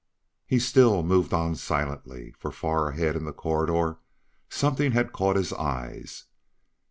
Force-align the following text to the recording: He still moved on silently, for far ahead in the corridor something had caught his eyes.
He 0.47 0.57
still 0.57 1.03
moved 1.03 1.31
on 1.31 1.53
silently, 1.55 2.31
for 2.39 2.49
far 2.51 2.89
ahead 2.89 3.15
in 3.15 3.23
the 3.23 3.31
corridor 3.31 3.99
something 4.49 4.93
had 4.93 5.13
caught 5.13 5.35
his 5.35 5.53
eyes. 5.53 6.23